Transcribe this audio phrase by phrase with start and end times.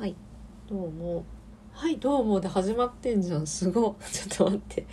[0.00, 0.14] はい。
[0.66, 1.26] どうも。
[1.72, 3.46] はいどうもで始まってんじゃん。
[3.46, 4.86] すご ちょっと待って。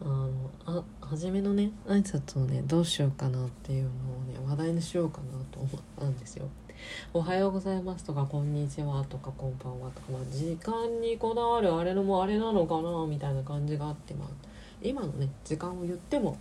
[0.00, 0.30] あの
[0.66, 3.92] あ初めのね挨拶をねどうしようかなっていうのを
[4.24, 6.48] ね話題にしようかなと思ったんですよ。
[7.14, 14.28] おはようございますとか、こんにちはとか、こんばんはとか、まあ、時間にこだわるあれのもあれなのかなみたいな感じがあって、まあ、
[14.82, 16.36] 今のね、時間を言っても、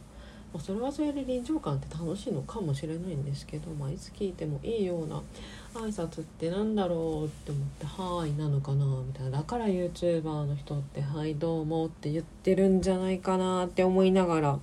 [0.53, 5.21] まあ、それはそれで臨場感って楽しいのかもしれないんですけど、まあ、いつ聞いてもいいような
[5.73, 14.59] 挨拶ってなんだろうって思って「はーい」なのかなみたいなだから YouTuber の人って「はいどうも」って言ってるんじゃないかなって思いながら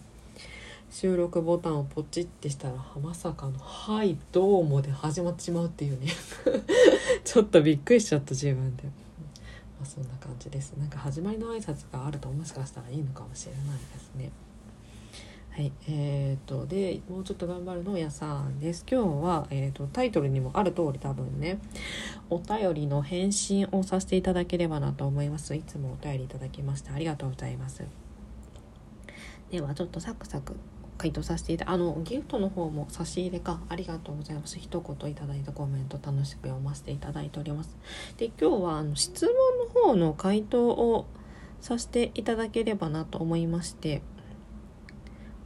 [0.90, 6.08] 収録ボタンをポチってしたらまさかの「はいどうも」で始まってしまうっていうね
[7.24, 8.84] ちょっとびっくりしちゃった自分で。
[9.78, 14.32] まあ、そんな感じですなんか始まりの挨拶があるともしかしたらいいのかもしれないですね。
[15.58, 18.86] はいえーと、でもうちょっと頑張るのやさんです。
[18.88, 21.58] 今日は、えーと、タイトルにもある通り多分ね
[22.30, 25.56] お便りの返信をさせていただければなと思います。
[25.56, 27.82] いつもお便りいただきましてありがとうございます。
[29.50, 30.54] ではちょっとサクサク
[30.96, 34.60] 回答させていたあのギフトの方も差し入れかありがとうございます。
[34.60, 37.76] 一言いただいたコメント楽しく読ませていただいております。
[38.16, 41.06] で今日はあの質問の方の回答を
[41.60, 44.02] させていただければなと思いまして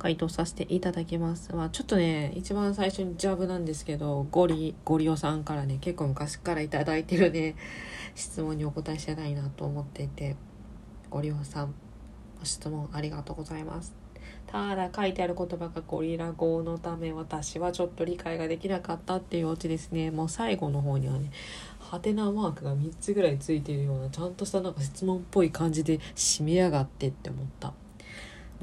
[0.02, 1.54] 回答させていただきます。
[1.54, 7.54] まあ、ちょっとね、一番最初にジャブなんですけど、ゴリ、ゴリオさんからね、結構昔から頂いてるね、
[8.16, 10.34] 質問にお答えしたいなと思っていて、
[11.08, 11.74] ゴリオさん、
[12.40, 13.94] ご質問ありがとうございます。
[14.48, 20.10] ただ書いてある言葉がゴリラ語のため私はちょっと理解ができなかったっていうオチですね。
[20.10, 21.30] もう最後の方にはね、
[21.78, 27.72] ハテナマークが3つぐらいついてるようなちゃんとしたなんか質問っぽい感じで締めやがってって思った。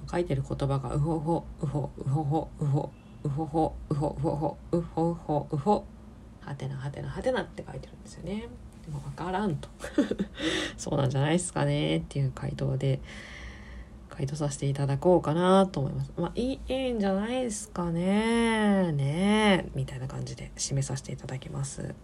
[0.09, 2.91] 書いてる言葉がうほほうほうほうほうほ
[3.23, 5.85] うほほうほうほうほうほうほ
[6.43, 8.47] うはてなはてなはてなって書いてるんですよね。
[8.85, 9.69] でも分からんと
[10.77, 12.99] そうなんじゃないですかねっていう回答で
[14.09, 16.11] 回答させていただこうかなと思います。
[16.17, 21.95] まあいいいいんじゃないですかねねみたいな感じで締めさせていただきます。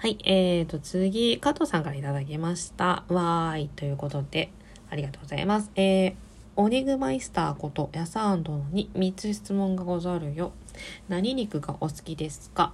[0.00, 3.02] はい、えーと次、加藤さんから頂きました。
[3.08, 4.52] わーいということで、
[4.90, 5.70] ありがとうございます。
[5.76, 6.14] えー、
[6.56, 10.52] オニグマイスターことヤサン殿に3つ質問がござるよ。
[11.08, 12.72] 何肉がお好きですか？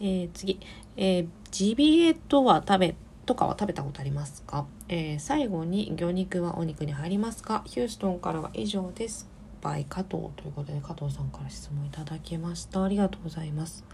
[0.00, 0.60] えー、次、
[0.96, 2.94] えー、ジビエとは食べ、
[3.26, 7.62] とかは食べたことありますか、えー、最後に魚肉はお肉に入りますか？
[7.66, 9.28] ヒューストンからは以上です。
[9.60, 12.84] バイ加藤ということで加藤さんから質問いただきました。
[12.84, 13.84] ありがとうございます。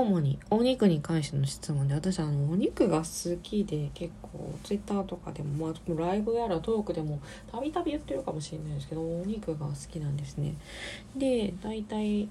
[0.00, 7.20] 主にお肉に関しての質問で私あのお肉が好きで結構ツイッターとかでも、まあ、ライブやらトークでも
[7.50, 10.54] たびたび言ってるかもしれないですけどお肉が好きなんですね
[11.16, 12.28] で大体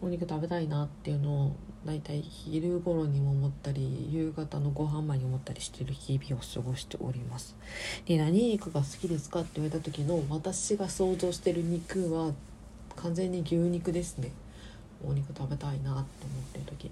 [0.00, 7.56] お肉食べたいなっていうのを大体昼頃にも思ったり夕方のご飯前に思ったりしてる日々を過ごしております。
[8.04, 12.32] で何肉が好きですかって言われた時の私が想像してる肉は
[12.96, 14.32] 完全に牛肉ですね。
[15.06, 16.04] お肉食べたいなって思っ
[16.52, 16.87] てる時。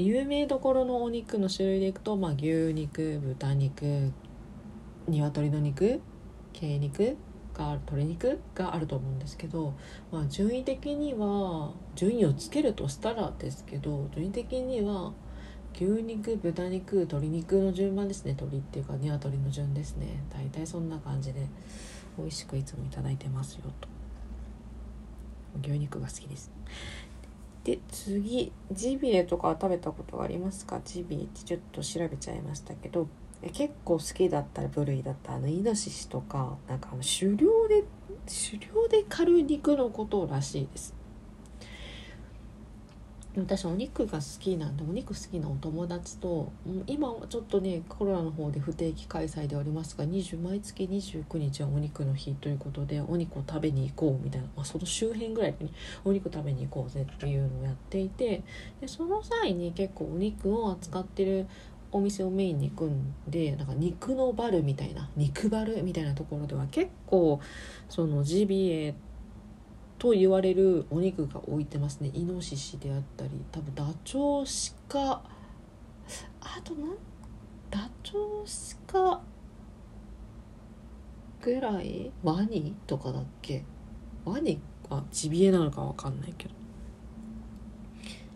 [0.00, 4.12] 有名どころのお肉の種類でいくと、まあ、牛肉豚肉
[5.08, 6.00] 鶏の肉
[6.52, 7.16] 鶏肉
[7.54, 9.74] が鶏肉があると思うんですけど、
[10.12, 15.12] まあ、順位的には順位をつけるとしたらですけど順位的には
[15.74, 18.32] 牛肉豚肉鶏肉の順番ですね。
[18.32, 20.24] 鶏っていうか鶏の順ですね。
[20.30, 21.46] 大体そんな感じで
[22.16, 23.88] 美味しくいつも頂いてますよと。
[25.62, 26.50] 牛肉が好きです。
[27.68, 30.80] で次ジビエとか食べたことがありますか？
[30.82, 33.06] ジビエってちょっと調べちゃいましたけど
[33.52, 37.84] 結構好きだった部類だったあのイノシシとかなんかあの狩猟で
[38.26, 40.94] 狩猟で狩る肉のことらしいです。
[43.36, 46.50] 私お肉が好きなんでお肉好きなお友達と
[46.86, 55.72] 今ちょっとねコロナの方で不定期開催でありますが20毎月29日はお肉の日ということでお肉を食べに行こうみたいな、まあ、その周辺ぐらいに
[56.04, 58.42] お肉食べに行こうぜっていうのをやっていて
[58.80, 61.46] でその際に結構お肉を扱ってる
[61.90, 67.40] お店をメインに行くんでなんか肉のバルみたいな肉バルみたいなところでは結構
[67.88, 68.94] そのジビエ
[69.98, 72.10] と言われるお肉が置いてますね。
[72.14, 75.20] イノシシであったり多分ダチョウシカ。
[76.40, 76.88] あとな
[77.70, 79.20] ダチョウシカ
[81.42, 82.12] ぐらい？
[82.22, 83.64] ワニとかだっけ？
[84.24, 86.57] ワニはジビエなのか分かんないけど。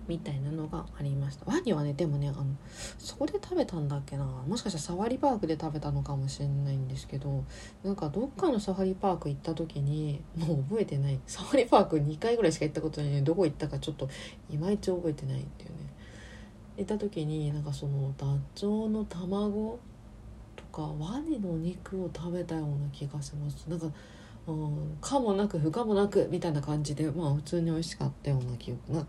[0.08, 1.44] みたいなのがありました。
[1.46, 2.44] ワニはねでもねあの
[2.98, 4.24] そこで食べたんだっけな。
[4.24, 7.44] もしかしたらサファリパークで食べたのかもしれないんですけど
[7.84, 11.18] なんかどっかのサファリパーク行った時にもう覚えてない。
[11.26, 14.08] サファリパーク2回ぐらいしか行ったことないのにどこ行ったかちょっと
[14.50, 15.76] いまいち覚えてないっていうね。
[16.76, 19.78] 行った時になんかそのダチョウの卵
[20.56, 23.66] とかワニの肉を食べたような気がします。
[23.68, 23.86] なんか
[24.46, 24.98] うん。
[25.00, 28.92] かもなく不可もなくみたいな感じでまあ普通に美味しかったような記憶。
[28.92, 29.06] な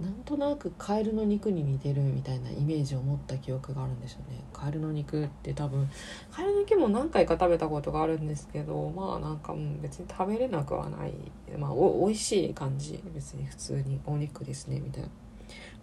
[0.00, 4.42] なんとなくカエルの肉に似てるみたいなイメージを持った記憶があるんですよね。
[4.52, 5.88] カエルの肉って多分
[6.30, 11.12] カエルの肉も何回か食べたことがあるんですけどまあなんか、別に食べれなくはない。
[11.58, 15.08] まあお美味しい感じ別に普通にお肉ですねみたいな。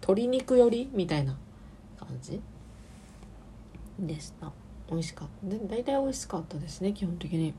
[0.02, 1.36] 鶏肉よりみたいな
[1.98, 2.40] 感じ。
[3.98, 4.50] でした
[4.90, 5.56] 美味しかった。
[5.66, 7.54] 大体美味しかったですね基本的に。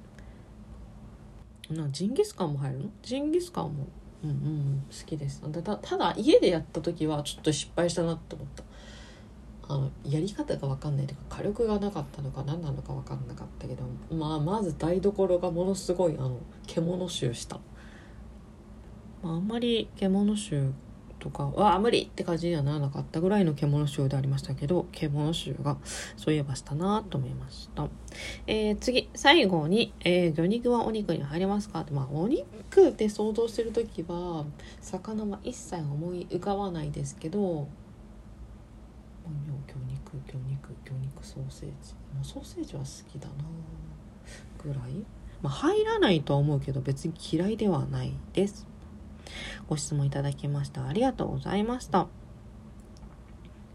[1.78, 2.90] なジンギスカンも入るの？
[3.04, 3.88] ジンギスカンも
[4.24, 5.42] うんうん好きです。
[5.42, 8.64] たただ家でやった時はちょっと失敗したなって思った。
[9.68, 17.58] あのやり方が分かんないというか火力がなかったのか何なのか分かんなかったけど、まあ、まず台所がものすごいあの獣臭した、
[19.24, 20.74] まあ、あんまり獣臭
[21.22, 25.78] とかは無理って感じにはならなかったぐらいの獣臭でありましたけど獣臭が
[26.18, 27.88] そういえばしたなと思いました、
[28.48, 31.82] えー、次最後に、えー、魚肉はお肉に入りますか？
[31.82, 34.46] ってまあお肉って想像してる時は
[34.82, 37.68] 魚は一切思い浮かばないですけど
[39.24, 39.30] 魚
[39.88, 41.94] 肉魚肉魚肉ソーセージ。
[42.16, 43.34] もうソーセージは好きだな
[44.64, 45.06] ぐらい？
[45.42, 48.68] まあ入らないとは思うけど別に嫌いではないです。
[49.68, 50.88] ご質問いただきました。
[50.88, 52.08] ありがとうございました。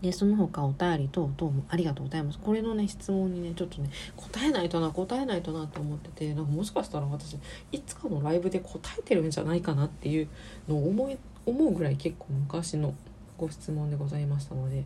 [0.02, 2.38] でその他お便り等々もありがとうございます。
[2.38, 7.38] これのね質問にねちょっとね答えないとな答えないとなと思っててなんかもしかしたら私
[7.72, 10.28] いつかのライブで答えてるんじゃないかなっていう
[10.68, 12.94] のを思い思うぐらい結構昔の
[13.38, 14.84] ご質問でございましたので。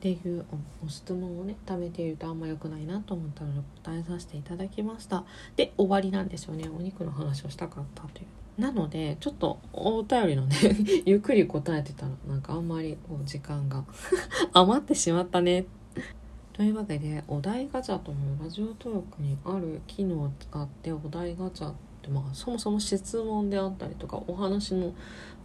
[0.00, 0.46] っていう
[0.82, 5.24] お質問をね貯めているとあんま良くないなと思ったので答えさせていただきました。
[5.56, 6.70] で終わりなんですよね。
[6.74, 8.62] お肉の話をしたかったという。
[8.62, 10.56] なのでちょっとお便りのね
[11.04, 13.84] ゆっくり答えてたらなんかあんまりこう時間が
[14.54, 15.66] 余ってしまったね。
[16.54, 24.94] というわけでお題ガチャというラジオトークにある機能を使ってお題ガチャってまあそもそも質問であったりとかお話の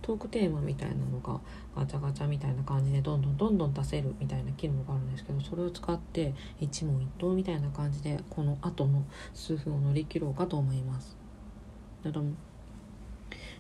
[0.02, 1.42] トークテーマみたいなのが
[1.76, 9.04] ガチャガチャみたいな感じでどんどんどんどん出せるみたいな機能があるんですけどそれを使って一問一答みたいな感じでこの後の
[9.34, 11.18] 数分を乗り切ろうかと思います。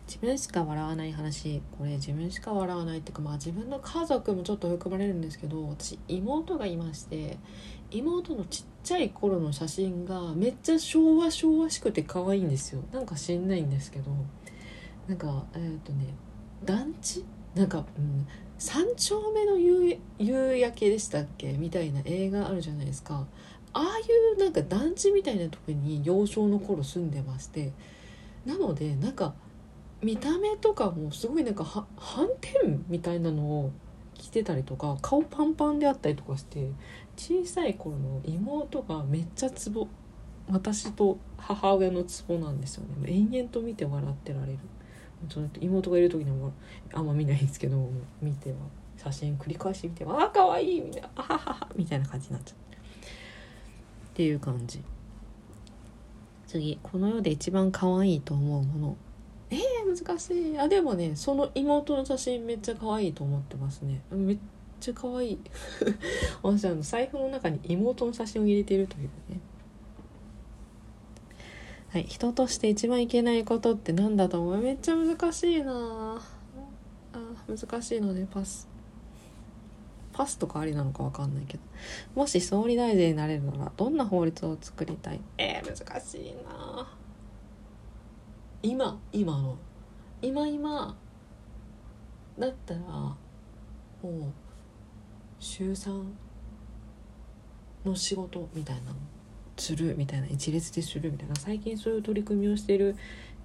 [0.08, 1.62] 自分しか笑わない話。
[1.78, 7.38] これ自分しか笑わないっていうかまあ自分の家族もちょっと含まれるんですけど私妹がいまして
[7.90, 12.84] 妹のちっちゃい頃の写真がめっちゃ昭和昭和しくて可愛いんですよ。
[12.92, 14.12] なんか知んないんですけど
[15.08, 16.14] なんかえっ、ー、とね
[16.64, 17.26] 団地？
[17.56, 18.28] なんか、うん、
[18.58, 21.54] 三丁目の夕夕焼けでしたっけ？
[21.54, 23.26] みたいな映画あるじゃないですか。
[23.74, 24.02] ああい
[24.36, 27.72] うなんか団地みたいなとこに幼少の頃住んでまして。
[28.46, 29.34] なのでなんか
[30.06, 33.72] 見た目とかもすごいなんかは斑点みたいなのを
[34.14, 36.70] 着てたりとか顔パンパンであったりとかして
[37.18, 39.88] 小さい頃の妹がめっちゃツボ
[40.48, 43.12] 私と母親のツボなんですよね。
[43.12, 44.60] 延々と見て笑ってられる。
[45.60, 46.54] 妹がいる時にも
[46.94, 47.90] あんま見ないんですけど
[48.22, 48.58] 見ては。
[48.98, 54.84] 写真繰り返して見てああかわいいみたいなあはははみたいな感じになっちゃうっていう感じ。
[56.46, 56.80] 次。
[56.84, 58.98] この世で一番可愛いと思うもの、
[59.96, 60.60] 難しい。
[60.60, 64.02] あでもねその妹の写真めっちゃ可愛いと思ってますね。
[64.12, 64.38] めっ
[64.80, 65.40] ちゃ可愛い。
[66.44, 69.40] 私あの財布の中に妹の写真を入れてるというね。
[71.90, 74.58] はい人として一番いけないことって何だと思う？
[74.58, 76.22] めっちゃ難しいな。
[77.14, 78.68] あ難しいのでパス。
[80.12, 81.64] パスとかありなのか分かんないけど。
[82.14, 85.22] もし総理大臣になれるならどんな法律を作りたい？
[85.38, 86.88] えー、難しいな。
[88.62, 89.58] 今今の。
[90.22, 90.98] 今今
[92.40, 93.18] だったらも
[94.04, 94.12] う
[95.40, 96.04] 週3
[97.86, 98.96] の仕事みたいなの
[99.58, 102.96] するみたいな一列でするみたいな最近そういう取り組みをしている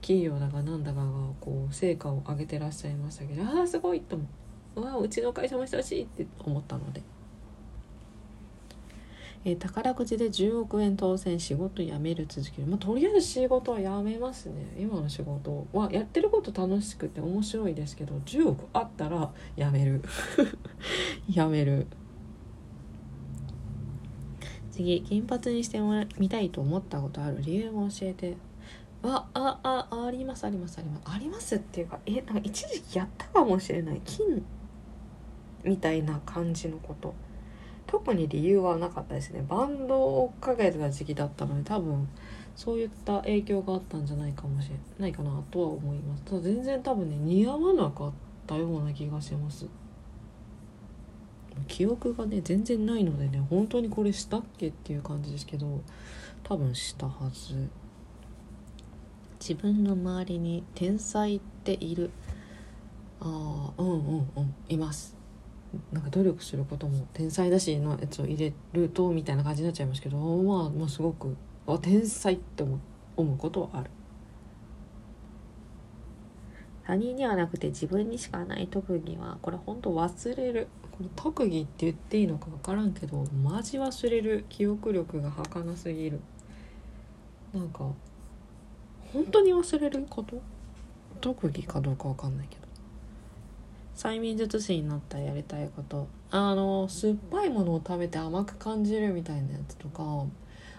[0.00, 1.06] 企業だかなんだかが
[1.40, 4.24] こう成果を上げてらっしゃいましたけどああすごいと思
[4.76, 7.02] うわうちの会社もしたしいって思ったので。
[9.42, 14.66] えー、宝くじで10億円当選仕事辞める続ける、まあ、とりあえず仕事は辞めますね。
[14.78, 20.02] 今の仕事はやってること楽しくて面白いですけど10億あったら辞める。
[21.28, 21.86] 辞める。
[24.70, 25.80] 次金髪にして
[26.18, 28.36] みたいと思ったことある理由も教えて。
[29.02, 31.02] あああありますありますあります。
[31.06, 34.02] ありますっていうかえなんか一時期やったかもしれない。
[34.04, 34.42] 金
[35.64, 37.14] みたいな感じのこと。
[37.90, 39.44] 特に理由はなかったですね。
[39.48, 42.08] バンドを追っかけてた時期だったので多分
[42.54, 46.22] そういった影響があったんじゃないかもしれないかなとは思います。
[46.24, 49.66] ただ全然多分ね似合わなかったったような気がします。
[51.68, 55.82] 記憶がね全然ないのでね本当にこれしたっけっていう感じですけど
[56.42, 57.68] 多分したはず。
[59.38, 62.10] 自分の周りに天才っている。
[63.20, 65.19] ああうんうんうんいます。
[65.92, 71.36] なんか努力することも天才だしのやつを入れるとみたいな感じになっちゃいますけどまあまあすごく
[71.66, 72.78] あ天才って思
[73.16, 73.90] 思うことはある。
[76.84, 80.68] 他人にはなくて自分にしかない特技はこれほんと忘れる。
[80.90, 86.20] これ特技って言っていいのか分からんけどマジ忘れる記憶力が儚すぎる。
[87.54, 87.84] なんか
[89.12, 90.40] 本当に忘れること？
[91.20, 92.59] 特技かどうか分かんないけど
[93.96, 96.08] 催眠術師になったらやりたいこと。
[96.30, 100.02] あの酸っぱいものを食べて甘く感じるみたいなやつとか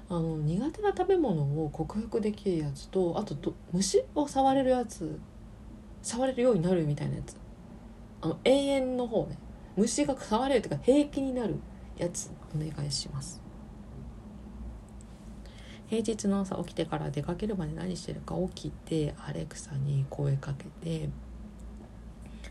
[0.09, 5.19] あの苦手な食べ物を克服できるやつとあと虫を触れるやつ
[6.01, 7.35] 触れるようになるみたいなやつ。
[8.21, 9.37] あの永遠の方ね。
[9.75, 11.55] 虫が触れるというか平気になる
[11.97, 13.41] やつお願いします。
[15.87, 21.09] 平日の朝起きてから出かけるまで何してるか起きてアレクサに声かけて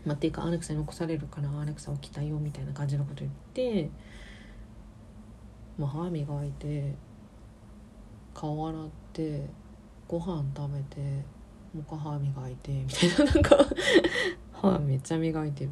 [0.05, 3.89] まあ、っていうかアレクサに残されるからアレクサ起きたよみたいな感じのこと言って
[5.77, 6.93] まあ、歯磨いて
[8.33, 9.41] 顔洗って
[10.07, 11.01] ご飯食べて
[11.73, 13.57] もう一回歯磨いてみたいななんか
[14.53, 15.71] 歯めっちゃ磨いてる。